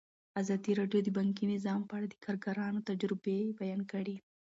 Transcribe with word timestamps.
ازادي 0.41 0.71
راډیو 0.79 0.99
د 1.03 1.09
بانکي 1.17 1.45
نظام 1.53 1.81
په 1.85 1.93
اړه 1.97 2.07
د 2.09 2.15
کارګرانو 2.25 2.85
تجربې 2.89 3.39
بیان 3.59 3.81
کړي. 3.91 4.15